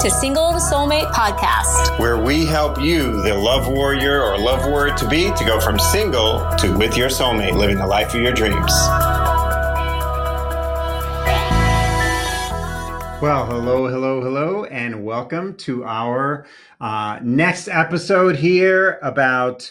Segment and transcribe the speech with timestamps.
[0.00, 5.06] to Single Soulmate Podcast, where we help you, the love warrior or love warrior to
[5.06, 8.72] be, to go from single to with your soulmate, living the life of your dreams.
[13.20, 16.46] Well, hello, hello, hello, and welcome to our
[16.80, 19.70] uh, next episode here about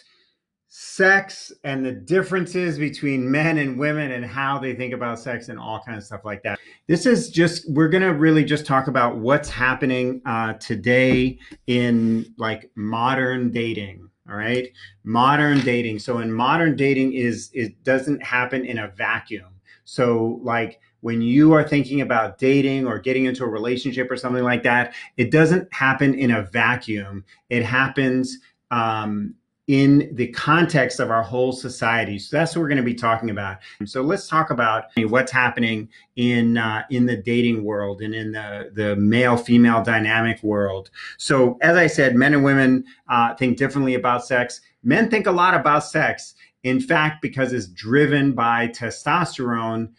[0.67, 5.57] sex and the differences between men and women and how they think about sex and
[5.57, 6.59] all kinds of stuff like that.
[6.89, 11.37] This is just, we're going to really just talk about what's happening uh, today
[11.67, 14.09] in like modern dating.
[14.27, 14.69] All right.
[15.03, 15.99] Modern dating.
[15.99, 19.51] So in modern dating is, it doesn't happen in a vacuum.
[19.85, 24.43] So like when you are thinking about dating or getting into a relationship or something
[24.43, 27.23] like that, it doesn't happen in a vacuum.
[27.51, 28.35] It happens
[28.71, 29.35] um,
[29.69, 32.17] in the context of our whole society.
[32.17, 33.57] So that's what we're going to be talking about.
[33.85, 38.71] So let's talk about what's happening in uh, in the dating world and in the
[38.73, 40.89] the male female dynamic world.
[41.19, 44.59] So as I said, men and women uh, think differently about sex.
[44.81, 46.33] Men think a lot about sex.
[46.63, 49.91] In fact, because it's driven by testosterone,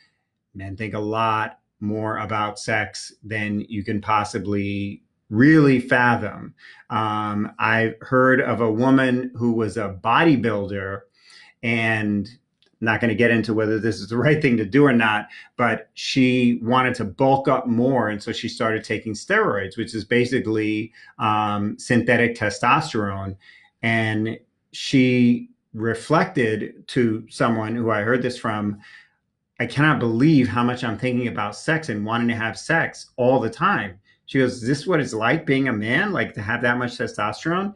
[0.52, 6.54] men think a lot more about sex than you can possibly really fathom.
[6.90, 11.00] Um, I heard of a woman who was a bodybuilder
[11.62, 12.28] and
[12.82, 15.28] not going to get into whether this is the right thing to do or not,
[15.56, 18.08] but she wanted to bulk up more.
[18.08, 23.36] And so she started taking steroids, which is basically um, synthetic testosterone.
[23.82, 24.38] And
[24.72, 28.80] she reflected to someone who I heard this from
[29.60, 33.38] I cannot believe how much I'm thinking about sex and wanting to have sex all
[33.38, 34.00] the time.
[34.30, 36.12] She goes, Is this what it's like being a man?
[36.12, 37.74] Like to have that much testosterone?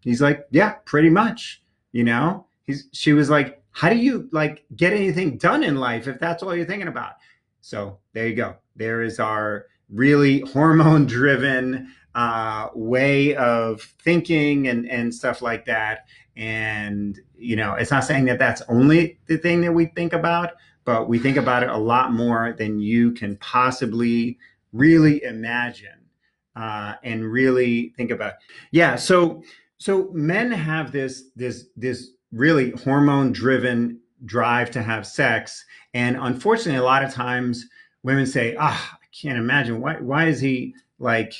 [0.00, 1.62] He's like, Yeah, pretty much.
[1.92, 2.44] You know?
[2.64, 6.42] He's she was like, How do you like get anything done in life if that's
[6.42, 7.12] all you're thinking about?
[7.60, 8.56] So there you go.
[8.74, 16.06] There is our really hormone driven uh, way of thinking and, and stuff like that.
[16.36, 20.54] And, you know, it's not saying that that's only the thing that we think about,
[20.84, 24.36] but we think about it a lot more than you can possibly
[24.72, 26.02] really imagine
[26.56, 28.34] uh, and really think about.
[28.70, 29.42] Yeah, so
[29.78, 36.78] so men have this this this really hormone driven drive to have sex, and unfortunately,
[36.78, 37.66] a lot of times
[38.02, 41.34] women say, "Ah, I can't imagine why why is he like."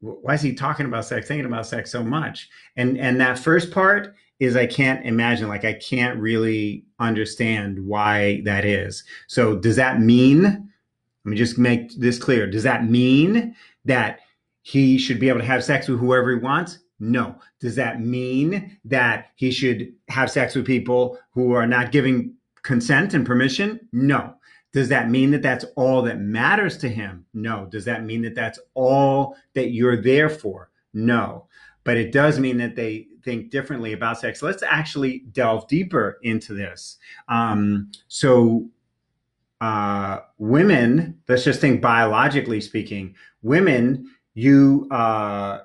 [0.00, 2.48] Why is he talking about sex, thinking about sex so much?
[2.76, 8.42] And and that first part is I can't imagine, like I can't really understand why
[8.44, 9.02] that is.
[9.26, 10.67] So does that mean
[11.28, 12.46] let me just make this clear.
[12.46, 14.20] Does that mean that
[14.62, 16.78] he should be able to have sex with whoever he wants?
[17.00, 17.36] No.
[17.60, 23.12] Does that mean that he should have sex with people who are not giving consent
[23.12, 23.78] and permission?
[23.92, 24.36] No.
[24.72, 27.26] Does that mean that that's all that matters to him?
[27.34, 27.66] No.
[27.66, 30.70] Does that mean that that's all that you're there for?
[30.94, 31.46] No.
[31.84, 34.40] But it does mean that they think differently about sex.
[34.40, 36.96] Let's actually delve deeper into this.
[37.28, 38.70] Um, so,
[39.60, 45.60] uh, women, let's just think biologically speaking, women, you uh,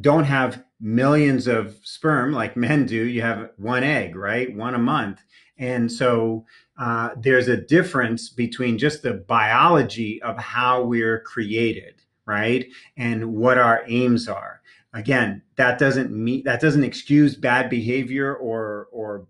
[0.00, 2.96] don't have millions of sperm like men do.
[2.96, 4.54] You have one egg, right?
[4.54, 5.22] One a month.
[5.58, 6.44] And so
[6.78, 12.66] uh, there's a difference between just the biology of how we're created, right?
[12.96, 14.60] And what our aims are.
[14.94, 19.26] Again, that doesn't mean that doesn't excuse bad behavior or or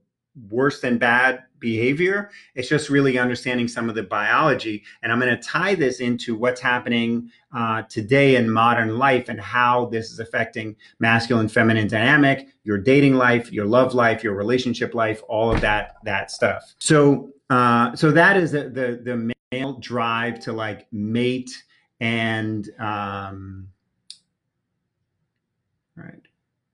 [0.50, 2.31] worse than bad behavior.
[2.54, 4.82] It's just really understanding some of the biology.
[5.03, 9.41] And I'm going to tie this into what's happening uh, today in modern life and
[9.41, 14.94] how this is affecting masculine feminine dynamic, your dating life, your love life, your relationship
[14.94, 16.75] life, all of that that stuff.
[16.78, 21.50] So uh, so that is the, the the male drive to like mate
[22.00, 23.69] and um,
[25.97, 26.20] right.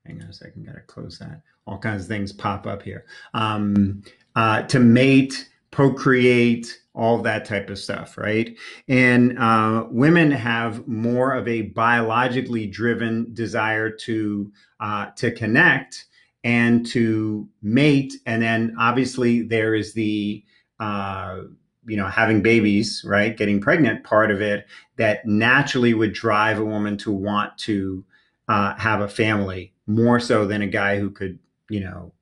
[0.07, 3.05] Hang on a second, gotta close that all kinds of things pop up here.
[3.35, 4.03] Um,
[4.35, 8.57] uh, to mate, procreate, all that type of stuff, right?
[8.89, 14.51] And uh, women have more of a biologically driven desire to
[14.81, 16.07] uh, to connect
[16.43, 20.45] and to mate, and then obviously there is the
[20.81, 21.43] uh,
[21.87, 23.37] you know having babies, right?
[23.37, 24.67] Getting pregnant part of it
[24.97, 28.05] that naturally would drive a woman to want to
[28.49, 31.39] uh, have a family more so than a guy who could
[31.69, 32.13] you know,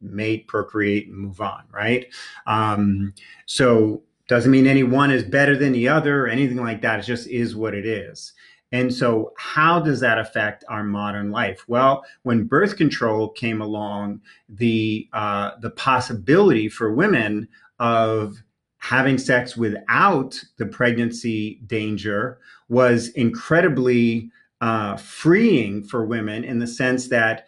[0.00, 2.06] mate, procreate, and move on, right?
[2.46, 3.14] Um,
[3.46, 6.98] so doesn't mean any one is better than the other or anything like that.
[7.00, 8.32] It just is what it is.
[8.72, 11.64] And so, how does that affect our modern life?
[11.68, 18.42] Well, when birth control came along, the uh, the possibility for women of
[18.78, 22.38] having sex without the pregnancy danger
[22.68, 27.46] was incredibly uh, freeing for women in the sense that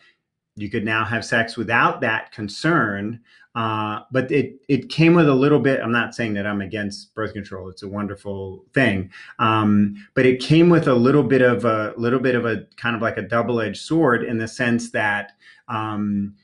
[0.58, 3.20] you could now have sex without that concern.
[3.55, 5.81] Uh, but it it came with a little bit.
[5.81, 7.69] I'm not saying that I'm against birth control.
[7.69, 12.20] It's a wonderful thing, um, but it came with a little bit of a little
[12.20, 15.32] bit of a kind of like a double edged sword in the sense that
[15.66, 16.34] um,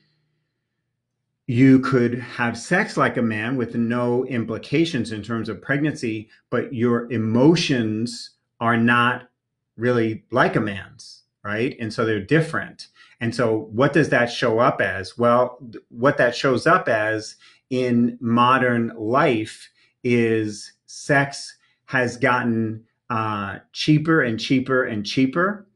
[1.47, 6.73] you could have sex like a man with no implications in terms of pregnancy, but
[6.73, 9.29] your emotions are not
[9.77, 11.75] really like a man's, right?
[11.79, 12.87] And so they're different.
[13.21, 15.17] And so, what does that show up as?
[15.17, 15.57] Well,
[15.89, 17.35] what that shows up as
[17.69, 19.69] in modern life
[20.03, 25.67] is sex has gotten uh, cheaper and cheaper and cheaper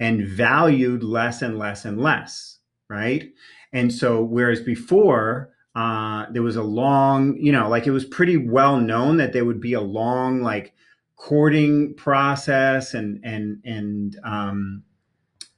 [0.00, 2.58] and valued less and less and less,
[2.88, 3.30] right?
[3.72, 8.36] And so, whereas before, uh, there was a long, you know, like it was pretty
[8.36, 10.74] well known that there would be a long, like,
[11.22, 14.82] courting process and and and um,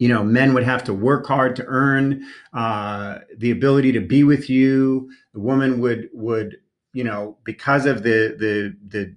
[0.04, 2.22] you know men would have to work hard to earn
[2.52, 6.58] uh, the ability to be with you the woman would would
[6.92, 9.16] you know because of the the the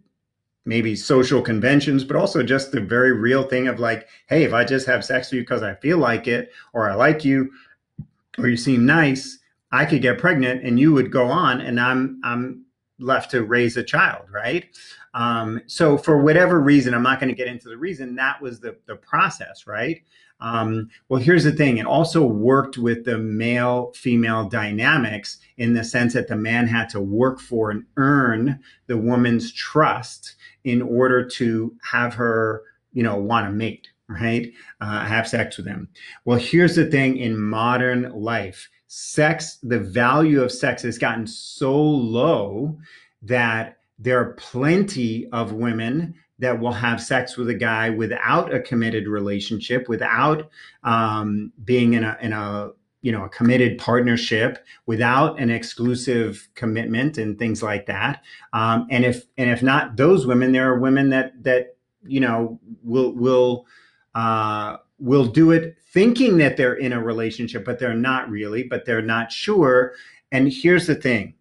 [0.63, 4.63] maybe social conventions but also just the very real thing of like hey if i
[4.63, 7.51] just have sex with you because i feel like it or i like you
[8.37, 9.39] or you seem nice
[9.73, 12.65] i could get pregnant and you would go on and i'm i'm
[12.99, 14.65] left to raise a child, right?
[15.13, 18.15] Um, so for whatever reason, I'm not going to get into the reason.
[18.15, 20.01] That was the the process, right?
[20.39, 21.77] Um, well, here's the thing.
[21.77, 26.89] It also worked with the male female dynamics in the sense that the man had
[26.89, 32.63] to work for and earn the woman's trust in order to have her,
[32.93, 34.51] you know, want to mate, right?
[34.79, 35.89] Uh, have sex with him.
[36.25, 41.75] Well, here's the thing in modern life sex, the value of sex has gotten so
[41.75, 42.77] low
[43.21, 48.59] that there are plenty of women that will have sex with a guy without a
[48.59, 50.49] committed relationship, without
[50.83, 57.17] um, being in a in a you know a committed partnership, without an exclusive commitment
[57.17, 58.21] and things like that.
[58.53, 61.75] Um, and if and if not those women, there are women that that
[62.05, 63.65] you know will will
[64.15, 68.85] uh, will do it thinking that they're in a relationship, but they're not really, but
[68.85, 69.93] they're not sure.
[70.31, 71.33] And here's the thing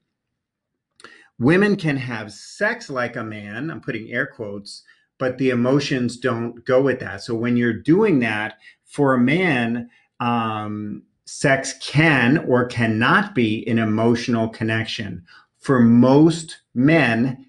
[1.38, 4.82] women can have sex like a man, I'm putting air quotes,
[5.18, 7.22] but the emotions don't go with that.
[7.22, 9.90] So when you're doing that for a man,
[10.20, 15.24] um, sex can or cannot be an emotional connection.
[15.58, 17.46] For most men,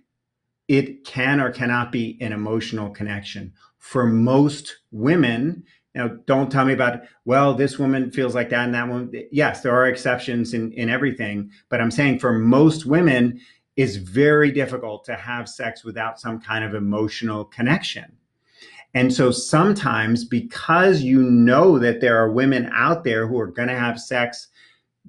[0.67, 3.53] it can or cannot be an emotional connection.
[3.77, 5.63] For most women,
[5.97, 9.61] now don't tell me about well this woman feels like that and that one yes
[9.61, 13.39] there are exceptions in in everything but i'm saying for most women
[13.77, 18.11] it's very difficult to have sex without some kind of emotional connection.
[18.93, 23.67] And so sometimes because you know that there are women out there who are going
[23.67, 24.47] to have sex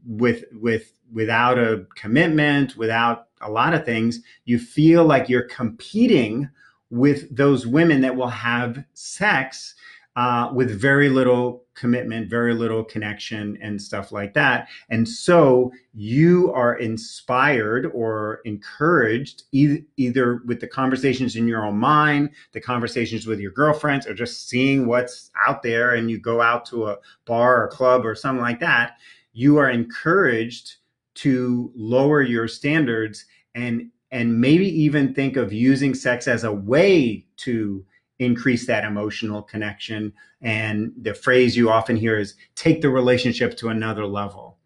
[0.06, 6.48] with with without a commitment without a lot of things you feel like you're competing
[6.90, 9.74] with those women that will have sex
[10.18, 14.66] uh, with very little commitment, very little connection, and stuff like that.
[14.90, 21.78] And so you are inspired or encouraged e- either with the conversations in your own
[21.78, 26.40] mind, the conversations with your girlfriends, or just seeing what's out there, and you go
[26.40, 28.96] out to a bar or club or something like that.
[29.34, 30.78] You are encouraged
[31.14, 37.24] to lower your standards and and maybe even think of using sex as a way
[37.36, 37.84] to
[38.18, 40.12] increase that emotional connection.
[40.40, 44.58] And the phrase you often hear is take the relationship to another level.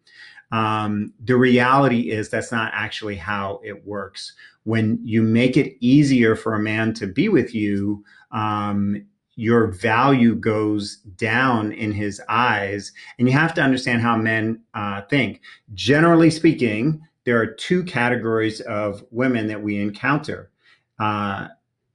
[0.51, 4.33] Um, the reality is that's not actually how it works.
[4.63, 9.03] When you make it easier for a man to be with you, um,
[9.35, 12.91] your value goes down in his eyes.
[13.17, 15.41] And you have to understand how men uh, think.
[15.73, 20.51] Generally speaking, there are two categories of women that we encounter.
[20.99, 21.47] Uh,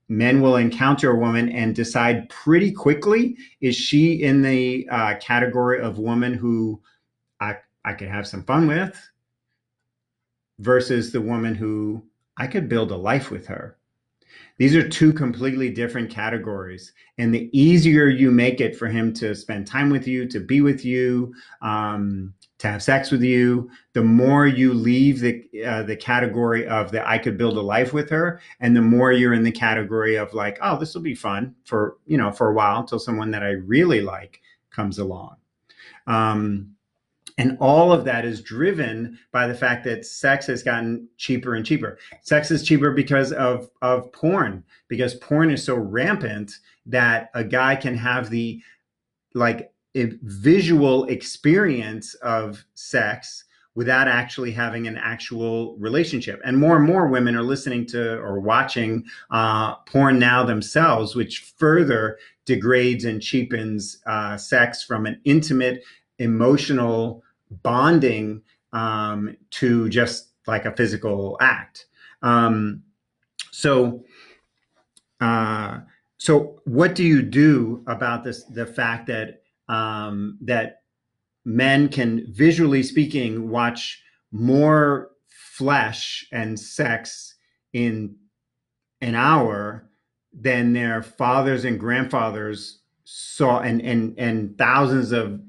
[0.08, 5.80] men will encounter a woman and decide pretty quickly is she in the uh, category
[5.80, 6.80] of woman who
[7.40, 8.98] I, I could have some fun with
[10.58, 12.04] versus the woman who
[12.36, 13.77] I could build a life with her.
[14.56, 16.92] These are two completely different categories.
[17.18, 20.60] And the easier you make it for him to spend time with you, to be
[20.60, 25.96] with you, um, to have sex with you, the more you leave the uh, the
[25.96, 29.44] category of that I could build a life with her, and the more you're in
[29.44, 32.80] the category of like, oh, this will be fun for you know for a while
[32.80, 35.36] until someone that I really like comes along.
[36.08, 36.74] Um,
[37.38, 41.64] and all of that is driven by the fact that sex has gotten cheaper and
[41.64, 41.98] cheaper.
[42.22, 46.52] Sex is cheaper because of, of porn, because porn is so rampant
[46.86, 48.60] that a guy can have the
[49.34, 53.44] like visual experience of sex
[53.76, 56.40] without actually having an actual relationship.
[56.44, 61.52] And more and more women are listening to or watching uh, porn now themselves, which
[61.56, 65.84] further degrades and cheapens uh, sex from an intimate,
[66.18, 67.22] emotional
[67.62, 71.86] bonding um, to just like a physical act.
[72.22, 72.82] Um,
[73.50, 74.04] so,
[75.20, 75.78] uh,
[76.16, 78.44] so what do you do about this?
[78.44, 80.82] The fact that um, that
[81.44, 84.02] men can, visually speaking, watch
[84.32, 87.34] more flesh and sex
[87.72, 88.16] in
[89.00, 89.88] an hour
[90.32, 95.40] than their fathers and grandfathers saw, and and and thousands of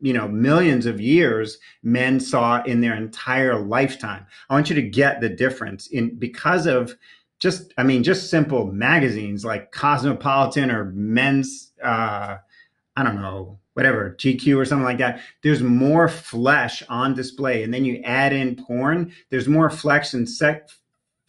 [0.00, 4.26] you know millions of years men saw in their entire lifetime.
[4.50, 6.96] I want you to get the difference in because of
[7.38, 12.36] just i mean just simple magazines like cosmopolitan or men's uh
[12.96, 15.20] i don't know whatever gq or something like that.
[15.42, 20.28] There's more flesh on display and then you add in porn there's more flesh and
[20.28, 20.78] sex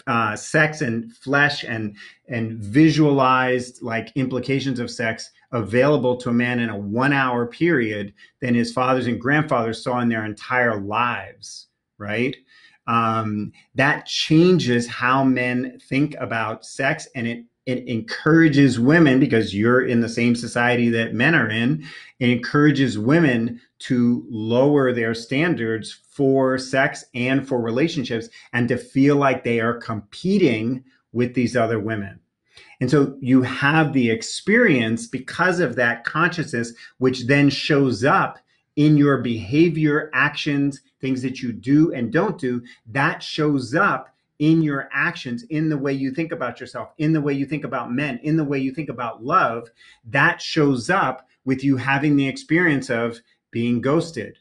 [0.07, 1.95] uh, sex and flesh and
[2.29, 8.13] and visualized like implications of sex available to a man in a one hour period
[8.41, 12.35] than his fathers and grandfathers saw in their entire lives right?
[12.87, 19.85] Um, that changes how men think about sex and it it encourages women because you're
[19.85, 21.83] in the same society that men are in
[22.19, 29.17] it encourages women to lower their standards for sex and for relationships and to feel
[29.17, 32.17] like they are competing with these other women
[32.79, 38.38] and so you have the experience because of that consciousness which then shows up
[38.75, 44.62] in your behavior actions things that you do and don't do that shows up in
[44.62, 47.91] your actions, in the way you think about yourself, in the way you think about
[47.91, 49.69] men, in the way you think about love,
[50.05, 53.19] that shows up with you having the experience of
[53.51, 54.38] being ghosted,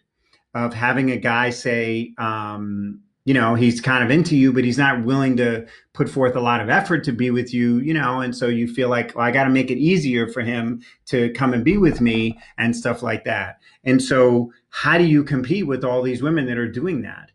[0.54, 4.78] of having a guy say, um, you know, he's kind of into you, but he's
[4.78, 8.20] not willing to put forth a lot of effort to be with you, you know,
[8.20, 11.32] and so you feel like, well, I got to make it easier for him to
[11.32, 13.58] come and be with me and stuff like that.
[13.82, 17.32] And so, how do you compete with all these women that are doing that?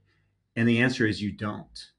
[0.55, 1.91] And the answer is you don't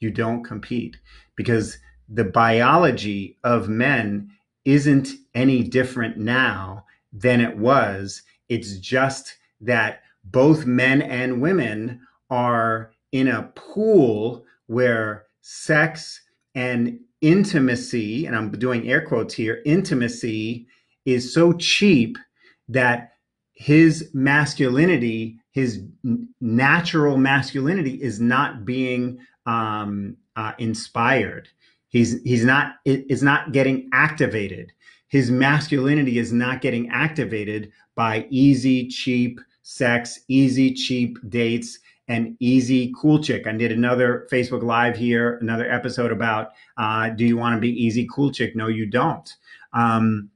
[0.00, 0.96] you don't compete
[1.36, 4.30] because the biology of men
[4.64, 8.22] isn't any different now than it was.
[8.48, 16.20] It's just that both men and women are in a pool where sex
[16.54, 20.66] and intimacy, and I'm doing air quotes here, intimacy
[21.06, 22.18] is so cheap
[22.68, 23.12] that
[23.54, 25.82] his masculinity, his
[26.40, 31.48] natural masculinity, is not being um, uh, inspired.
[31.88, 34.72] He's he's not is not getting activated.
[35.08, 42.92] His masculinity is not getting activated by easy, cheap sex, easy, cheap dates, and easy
[43.00, 43.46] cool chick.
[43.46, 47.70] I did another Facebook Live here, another episode about uh, do you want to be
[47.70, 48.54] easy cool chick?
[48.54, 49.34] No, you don't.
[49.72, 50.30] Um,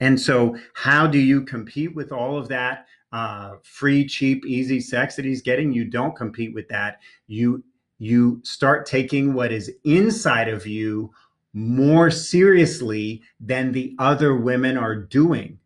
[0.00, 5.16] and so, how do you compete with all of that uh, free, cheap, easy sex
[5.16, 5.72] that he's getting?
[5.72, 7.00] You don't compete with that.
[7.26, 7.62] You
[7.98, 11.12] you start taking what is inside of you
[11.52, 15.58] more seriously than the other women are doing.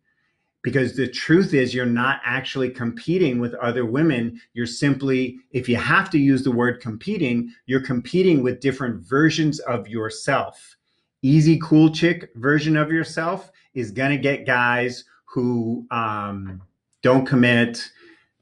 [0.61, 4.41] Because the truth is, you're not actually competing with other women.
[4.53, 9.59] You're simply, if you have to use the word competing, you're competing with different versions
[9.59, 10.75] of yourself.
[11.21, 16.61] Easy, cool chick version of yourself is going to get guys who um,
[17.01, 17.89] don't commit,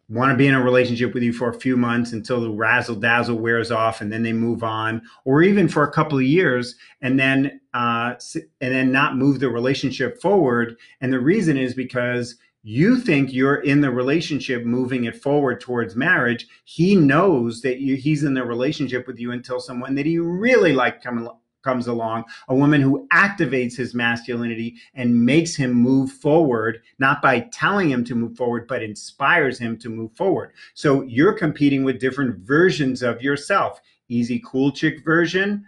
[0.09, 2.95] want to be in a relationship with you for a few months until the razzle
[2.95, 6.75] dazzle wears off and then they move on or even for a couple of years
[7.01, 8.15] and then uh,
[8.61, 10.77] and then not move the relationship forward.
[11.01, 15.95] And the reason is because you think you're in the relationship moving it forward towards
[15.95, 16.47] marriage.
[16.65, 20.73] He knows that you, he's in the relationship with you until someone that he really
[20.73, 21.29] like come,
[21.67, 27.41] comes along, a woman who activates his masculinity and makes him move forward, not by
[27.51, 30.53] telling him to move forward, but inspires him to move forward.
[30.75, 33.81] So you're competing with different versions of yourself.
[34.07, 35.65] Easy cool chick version,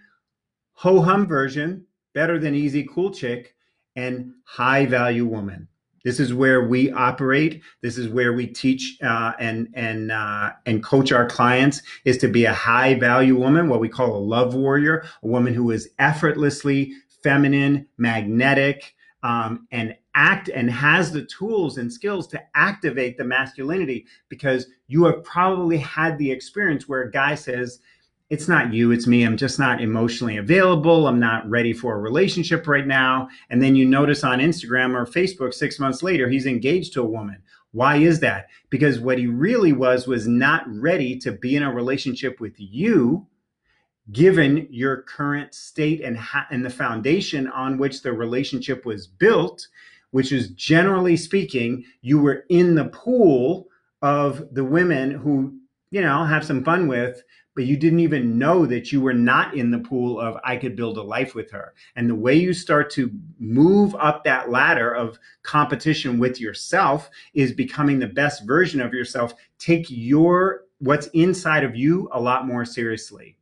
[0.72, 3.56] ho hum version, better than easy cool chick,
[3.98, 5.68] and high value woman.
[6.03, 7.62] This is where we operate.
[7.82, 12.27] This is where we teach uh, and and uh, and coach our clients is to
[12.27, 15.89] be a high value woman, what we call a love warrior, a woman who is
[16.00, 23.24] effortlessly feminine, magnetic, um, and act and has the tools and skills to activate the
[23.24, 24.06] masculinity.
[24.29, 27.79] Because you have probably had the experience where a guy says,
[28.29, 29.24] it's not you, it's me.
[29.24, 31.07] I'm just not emotionally available.
[31.07, 33.27] I'm not ready for a relationship right now.
[33.50, 37.05] And then you notice on Instagram or Facebook six months later, he's engaged to a
[37.05, 37.41] woman.
[37.71, 38.48] Why is that?
[38.69, 43.27] Because what he really was was not ready to be in a relationship with you,
[44.12, 49.67] given your current state and, ha- and the foundation on which the relationship was built,
[50.12, 53.67] which is generally speaking, you were in the pool
[54.01, 55.59] of the women who,
[55.91, 57.24] you know, have some fun with
[57.60, 60.77] but you didn't even know that you were not in the pool of I could
[60.77, 61.74] build a life with her.
[61.98, 67.51] And the way you start to move up that ladder of competition with yourself is
[67.51, 69.34] becoming the best version of yourself.
[69.58, 73.36] Take your what's inside of you a lot more seriously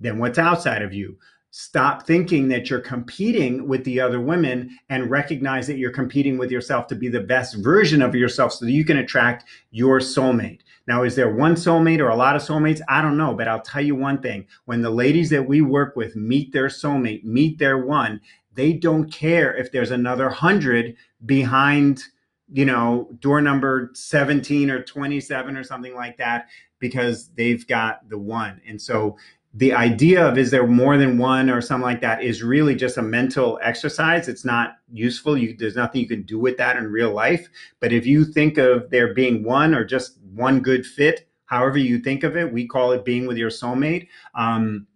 [0.00, 1.18] than what's outside of you.
[1.50, 6.50] Stop thinking that you're competing with the other women and recognize that you're competing with
[6.50, 10.60] yourself to be the best version of yourself so that you can attract your soulmate.
[10.88, 12.80] Now, is there one soulmate or a lot of soulmates?
[12.88, 14.46] I don't know, but I'll tell you one thing.
[14.64, 18.22] When the ladies that we work with meet their soulmate, meet their one,
[18.54, 22.04] they don't care if there's another hundred behind,
[22.50, 28.18] you know, door number 17 or 27 or something like that, because they've got the
[28.18, 28.62] one.
[28.66, 29.18] And so
[29.54, 32.96] the idea of is there more than one or something like that is really just
[32.96, 34.28] a mental exercise.
[34.28, 35.36] It's not useful.
[35.36, 37.48] You, there's nothing you can do with that in real life.
[37.80, 41.98] But if you think of there being one or just one good fit, however you
[41.98, 42.52] think of it.
[42.52, 44.08] We call it being with your soulmate.
[44.34, 44.86] Um,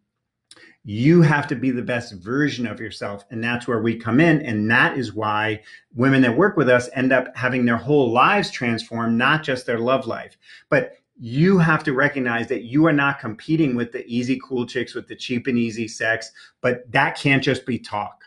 [0.84, 3.24] you have to be the best version of yourself.
[3.30, 4.42] And that's where we come in.
[4.42, 5.62] And that is why
[5.94, 9.78] women that work with us end up having their whole lives transformed, not just their
[9.78, 10.36] love life.
[10.68, 14.94] But you have to recognize that you are not competing with the easy, cool chicks
[14.94, 18.21] with the cheap and easy sex, but that can't just be talk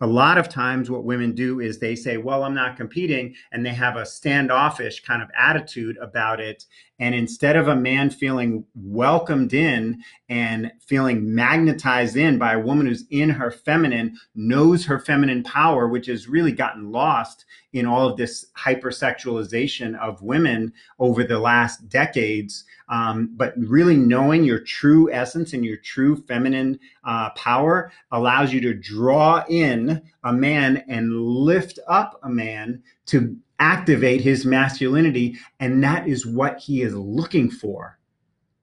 [0.00, 3.64] a lot of times what women do is they say well i'm not competing and
[3.64, 6.64] they have a standoffish kind of attitude about it
[6.98, 12.86] and instead of a man feeling welcomed in and feeling magnetized in by a woman
[12.86, 18.08] who's in her feminine knows her feminine power which has really gotten lost in all
[18.08, 25.12] of this hypersexualization of women over the last decades um, but really knowing your true
[25.12, 31.20] essence and your true feminine uh, power allows you to draw in a man and
[31.20, 35.38] lift up a man to activate his masculinity.
[35.60, 37.98] And that is what he is looking for.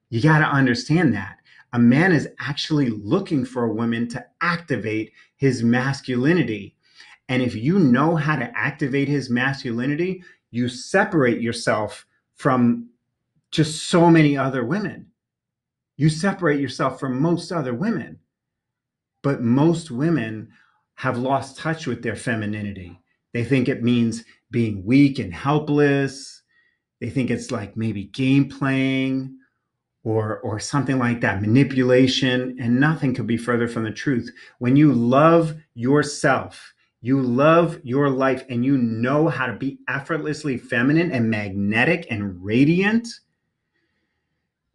[0.10, 1.38] You got to understand that.
[1.74, 6.76] A man is actually looking for a woman to activate his masculinity.
[7.30, 12.90] And if you know how to activate his masculinity, you separate yourself from
[13.50, 15.08] just so many other women.
[15.98, 18.20] You separate yourself from most other women.
[19.24, 20.50] But most women
[20.96, 23.00] have lost touch with their femininity.
[23.32, 26.42] They think it means being weak and helpless.
[27.02, 29.38] They think it's like maybe game playing
[30.06, 34.32] or or something like that, manipulation, and nothing could be further from the truth.
[34.60, 40.58] When you love yourself, you love your life and you know how to be effortlessly
[40.58, 43.08] feminine and magnetic and radiant,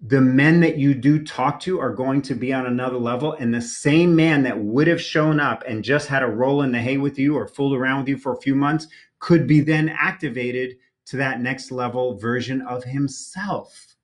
[0.00, 3.32] the men that you do talk to are going to be on another level.
[3.32, 6.70] And the same man that would have shown up and just had a roll in
[6.70, 8.86] the hay with you or fooled around with you for a few months
[9.18, 13.96] could be then activated to that next level version of himself.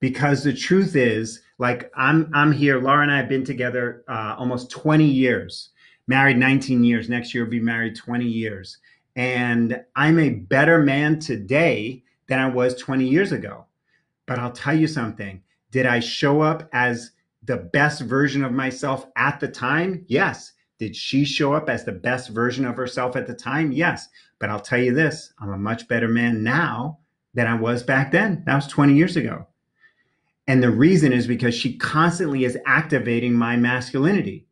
[0.00, 2.80] Because the truth is, like I'm, I'm here.
[2.80, 5.70] Lara and I have been together uh, almost 20 years,
[6.08, 7.08] married 19 years.
[7.08, 8.78] Next year, we'll be married 20 years,
[9.16, 13.67] and I'm a better man today than I was 20 years ago
[14.28, 15.42] but I'll tell you something.
[15.72, 17.12] Did I show up as
[17.42, 20.04] the best version of myself at the time?
[20.06, 20.52] Yes.
[20.78, 23.72] Did she show up as the best version of herself at the time?
[23.72, 24.06] Yes.
[24.38, 26.98] But I'll tell you this I'm a much better man now
[27.32, 28.42] than I was back then.
[28.46, 29.46] That was 20 years ago.
[30.46, 34.46] And the reason is because she constantly is activating my masculinity.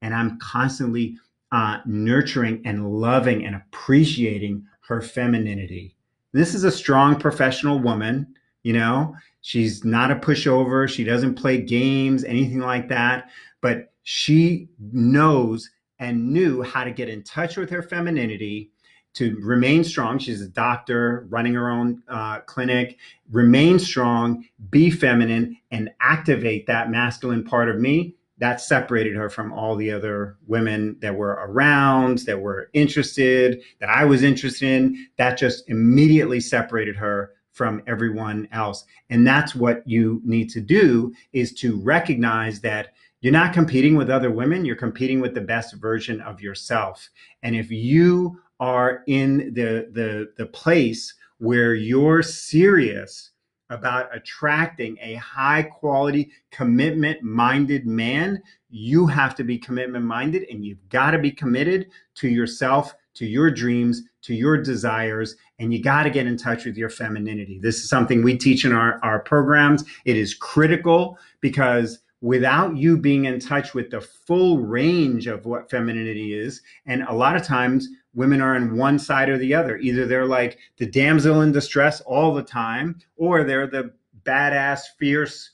[0.00, 1.18] And I'm constantly
[1.52, 5.96] uh, nurturing and loving and appreciating her femininity.
[6.32, 8.34] This is a strong professional woman
[8.68, 10.86] you know, she's not a pushover.
[10.86, 13.30] She doesn't play games, anything like that.
[13.62, 18.70] But she knows and knew how to get in touch with her femininity
[19.14, 20.18] to remain strong.
[20.18, 22.98] She's a doctor running her own uh, clinic.
[23.30, 28.16] Remain strong, be feminine, and activate that masculine part of me.
[28.36, 33.88] That separated her from all the other women that were around, that were interested, that
[33.88, 35.08] I was interested in.
[35.16, 38.84] That just immediately separated her from everyone else.
[39.10, 44.10] And that's what you need to do is to recognize that you're not competing with
[44.10, 47.10] other women, you're competing with the best version of yourself.
[47.42, 53.32] And if you are in the the the place where you're serious
[53.70, 58.40] about attracting a high quality, commitment minded man,
[58.70, 63.26] you have to be commitment minded and you've got to be committed to yourself, to
[63.26, 67.58] your dreams, to your desires, and you got to get in touch with your femininity.
[67.60, 69.84] This is something we teach in our, our programs.
[70.04, 75.68] It is critical because without you being in touch with the full range of what
[75.68, 79.78] femininity is, and a lot of times women are on one side or the other.
[79.78, 83.92] Either they're like the damsel in distress all the time, or they're the
[84.24, 85.52] badass, fierce,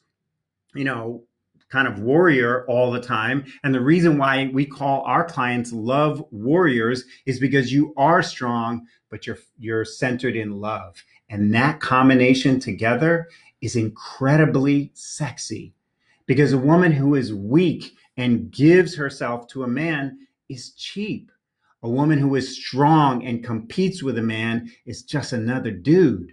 [0.75, 1.23] you know,
[1.75, 3.45] kind of warrior all the time.
[3.65, 8.87] And the reason why we call our clients love warriors is because you are strong,
[9.11, 11.03] but you're you're centered in love.
[11.29, 13.29] And that combination together
[13.61, 15.75] is incredibly sexy.
[16.27, 21.33] Because a woman who is weak and gives herself to a man is cheap
[21.83, 26.33] a woman who is strong and competes with a man is just another dude.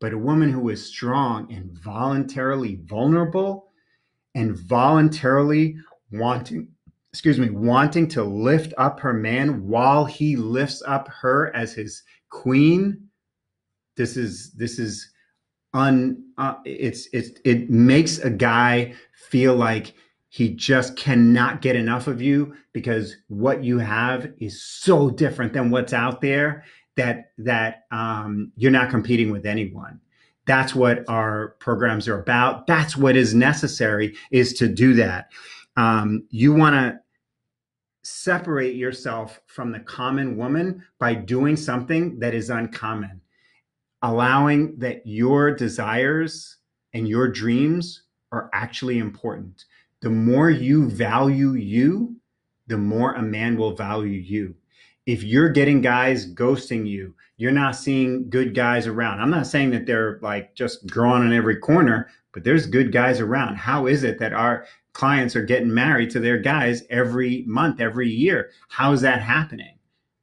[0.00, 3.68] But a woman who is strong and voluntarily vulnerable
[4.34, 5.76] and voluntarily
[6.12, 6.68] wanting
[7.12, 12.02] excuse me wanting to lift up her man while he lifts up her as his
[12.30, 13.08] queen
[13.96, 15.10] this is this is
[15.74, 19.94] un uh, it's it's it makes a guy feel like
[20.28, 25.70] he just cannot get enough of you because what you have is so different than
[25.70, 26.64] what's out there
[26.96, 30.00] that that um, you're not competing with anyone
[30.46, 32.66] that's what our programs are about.
[32.66, 35.28] That's what is necessary is to do that.
[35.76, 36.98] Um, you want to
[38.02, 43.20] separate yourself from the common woman by doing something that is uncommon.
[44.02, 46.56] Allowing that your desires
[46.92, 48.02] and your dreams
[48.32, 49.64] are actually important.
[50.00, 52.16] The more you value you,
[52.66, 54.54] the more a man will value you.
[55.06, 59.20] If you're getting guys ghosting you, you're not seeing good guys around.
[59.20, 63.18] I'm not saying that they're like just growing on every corner, but there's good guys
[63.18, 63.56] around.
[63.56, 68.08] How is it that our clients are getting married to their guys every month, every
[68.08, 68.50] year?
[68.68, 69.76] How is that happening?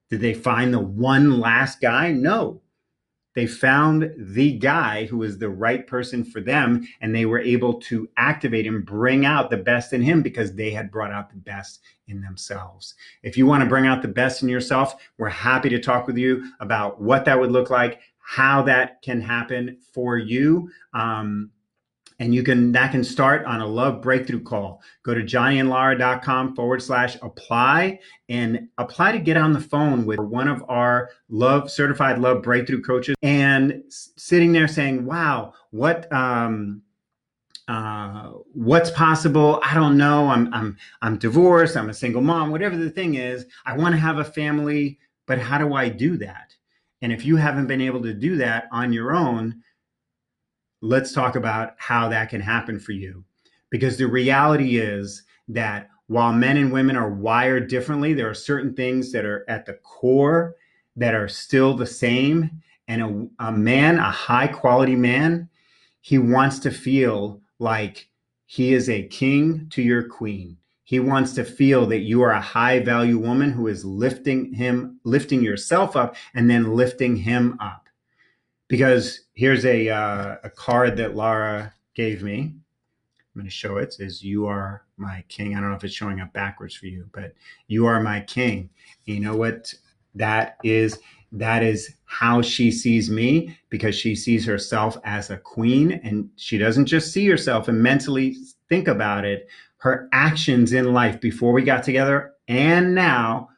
[0.09, 2.13] Did they find the one last guy?
[2.13, 2.61] No
[3.39, 7.79] they found the guy who was the right person for them and they were able
[7.79, 11.37] to activate and bring out the best in him because they had brought out the
[11.37, 12.95] best in themselves.
[13.23, 16.17] If you want to bring out the best in yourself we're happy to talk with
[16.17, 20.69] you about what that would look like how that can happen for you.
[20.93, 21.49] Um,
[22.19, 26.81] and you can that can start on a love breakthrough call go to johnnyandlara.com forward
[26.81, 32.19] slash apply and apply to get on the phone with one of our love certified
[32.19, 36.81] love breakthrough coaches and sitting there saying wow what um
[37.69, 39.59] uh, what's possible?
[39.63, 40.27] I don't know.
[40.27, 41.77] I'm I'm I'm divorced.
[41.77, 42.49] I'm a single mom.
[42.49, 46.17] Whatever the thing is, I want to have a family, but how do I do
[46.17, 46.55] that?
[47.03, 49.61] And if you haven't been able to do that on your own,
[50.81, 53.23] let's talk about how that can happen for you.
[53.69, 58.73] Because the reality is that while men and women are wired differently, there are certain
[58.73, 60.55] things that are at the core
[60.95, 62.49] that are still the same.
[62.87, 65.49] And a, a man, a high quality man,
[66.01, 68.09] he wants to feel like
[68.47, 70.57] he is a king to your queen.
[70.83, 74.99] He wants to feel that you are a high value woman who is lifting him,
[75.03, 77.88] lifting yourself up, and then lifting him up
[78.69, 82.39] because here's a uh, a card that Lara gave me.
[82.39, 83.83] I'm going to show it.
[83.83, 83.93] it.
[83.93, 85.55] Says you are my king.
[85.55, 87.33] I don't know if it's showing up backwards for you, but
[87.67, 88.69] you are my king.
[89.05, 89.73] you know what
[90.15, 90.99] that is?
[91.31, 96.57] That is how she sees me because she sees herself as a queen and she
[96.57, 98.35] doesn't just see herself and mentally
[98.67, 99.47] think about it.
[99.77, 103.49] Her actions in life before we got together and now,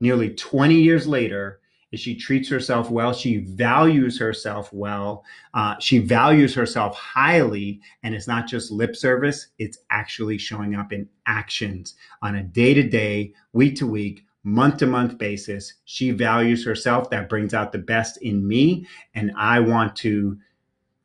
[0.00, 3.12] nearly 20 years later, is she treats herself well.
[3.12, 5.24] She values herself well.
[5.54, 7.80] Uh, she values herself highly.
[8.02, 12.74] And it's not just lip service, it's actually showing up in actions on a day
[12.74, 15.74] to day, week to week, month to month basis.
[15.84, 17.08] She values herself.
[17.10, 18.86] That brings out the best in me.
[19.14, 20.38] And I want to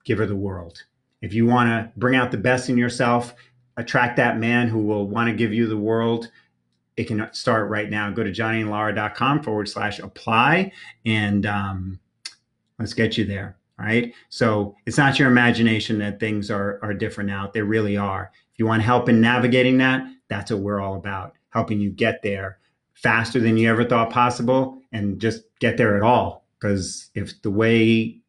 [0.03, 0.83] give her the world.
[1.21, 3.33] If you want to bring out the best in yourself,
[3.77, 6.29] attract that man who will want to give you the world
[6.97, 8.09] it can start right now.
[8.11, 10.71] Go to johnnyandlara.com forward slash apply
[11.05, 11.99] and um,
[12.79, 13.57] let's get you there.
[13.79, 14.13] All right.
[14.29, 17.49] So it's not your imagination that things are, are different now.
[17.51, 18.31] They really are.
[18.53, 22.21] If you want help in navigating that, that's what we're all about, helping you get
[22.21, 22.59] there
[22.93, 26.45] faster than you ever thought possible and just get there at all.
[26.59, 28.19] Because if the way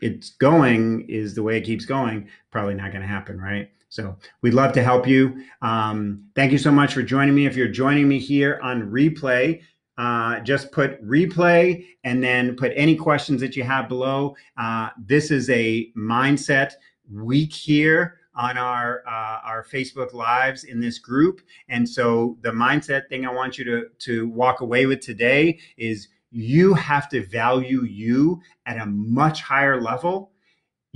[0.00, 3.70] it's going is the way it keeps going, probably not going to happen, right?
[3.94, 5.40] So we'd love to help you.
[5.62, 7.46] Um, thank you so much for joining me.
[7.46, 9.62] If you're joining me here on replay,
[9.96, 14.34] uh, just put replay and then put any questions that you have below.
[14.56, 16.72] Uh, this is a mindset
[17.08, 21.40] week here on our uh, our Facebook lives in this group.
[21.68, 26.08] And so the mindset thing I want you to to walk away with today is
[26.32, 30.32] you have to value you at a much higher level.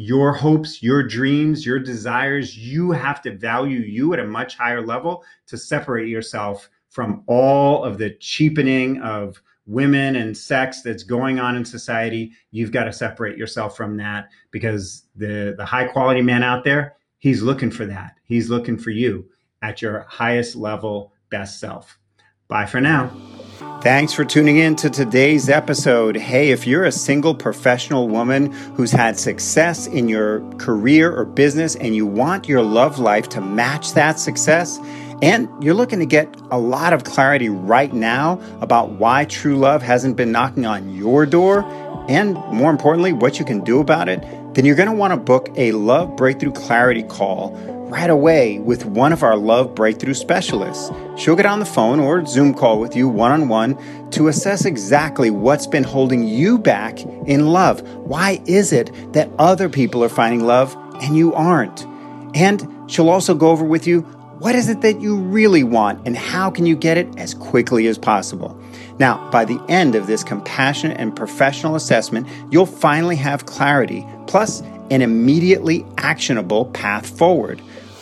[0.01, 4.81] Your hopes, your dreams, your desires, you have to value you at a much higher
[4.81, 11.41] level to separate yourself from all of the cheapening of women and sex that's going
[11.41, 12.31] on in society.
[12.53, 16.95] You've got to separate yourself from that because the the high quality man out there,
[17.19, 18.21] He's looking for that.
[18.23, 19.29] He's looking for you
[19.63, 21.99] at your highest level, best self.
[22.47, 23.11] Bye for now.
[23.59, 26.17] Thanks for tuning in to today's episode.
[26.17, 31.75] Hey, if you're a single professional woman who's had success in your career or business
[31.75, 34.79] and you want your love life to match that success,
[35.23, 39.83] and you're looking to get a lot of clarity right now about why true love
[39.83, 41.65] hasn't been knocking on your door,
[42.09, 44.23] and more importantly, what you can do about it,
[44.59, 47.53] then you're going to want to book a Love Breakthrough Clarity call
[47.93, 50.91] right away with one of our Love Breakthrough specialists.
[51.17, 54.65] She'll get on the phone or Zoom call with you one on one to assess
[54.65, 57.83] exactly what's been holding you back in love.
[57.99, 61.87] Why is it that other people are finding love and you aren't?
[62.35, 64.01] And she'll also go over with you
[64.41, 67.89] what is it that you really want and how can you get it as quickly
[67.89, 68.61] as possible?
[68.99, 74.61] Now, by the end of this compassionate and professional assessment, you'll finally have clarity, plus
[74.91, 77.61] an immediately actionable path forward.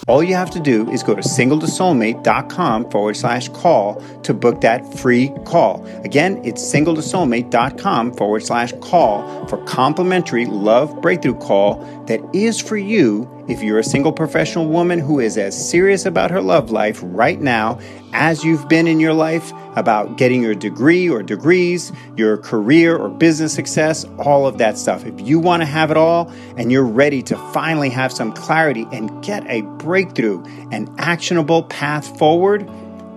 [0.09, 4.97] All you have to do is go to singletosoulmate.com forward slash call to book that
[4.97, 5.85] free call.
[6.05, 13.29] Again, it's singletosoulmate.com forward slash call for complimentary love breakthrough call that is for you
[13.49, 17.41] if you're a single professional woman who is as serious about her love life right
[17.41, 17.79] now
[18.13, 23.09] as you've been in your life about getting your degree or degrees, your career or
[23.09, 25.05] business success, all of that stuff.
[25.05, 28.87] If you want to have it all and you're ready to finally have some clarity
[28.91, 32.69] and get a breakthrough, an actionable path forward,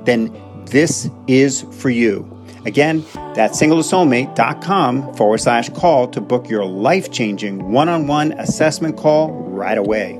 [0.05, 2.38] then this is for you.
[2.65, 8.97] Again, that's singletosoulmate.com forward slash call to book your life changing one on one assessment
[8.97, 10.19] call right away.